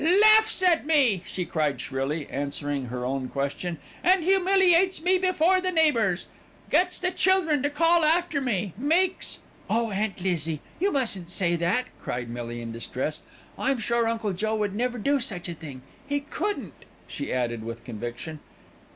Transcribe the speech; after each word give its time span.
"Laughs 0.03 0.63
at 0.63 0.83
me," 0.87 1.21
she 1.27 1.45
cried 1.45 1.79
shrilly, 1.79 2.27
answering 2.31 2.85
her 2.85 3.05
own 3.05 3.27
question, 3.29 3.77
"and 4.03 4.23
humiliates 4.23 5.03
me 5.03 5.19
before 5.19 5.61
the 5.61 5.69
neighbours. 5.69 6.25
Gets 6.71 6.97
the 6.97 7.11
children 7.11 7.61
to 7.61 7.69
call 7.69 8.03
after 8.03 8.41
me, 8.41 8.73
makes" 8.79 9.41
"Oh, 9.69 9.91
Aunt 9.91 10.19
Lizzie! 10.19 10.59
You 10.79 10.91
mustn't 10.91 11.29
say 11.29 11.55
that," 11.57 11.85
cried 12.01 12.31
Millie 12.31 12.63
in 12.63 12.71
distress. 12.71 13.21
"I'm 13.59 13.77
sure 13.77 14.07
Uncle 14.07 14.33
Joe 14.33 14.55
would 14.55 14.73
never 14.73 14.97
do 14.97 15.19
such 15.19 15.47
a 15.47 15.53
thing. 15.53 15.83
He 16.07 16.21
couldn't," 16.21 16.73
she 17.07 17.31
added 17.31 17.63
with 17.63 17.83
conviction. 17.83 18.39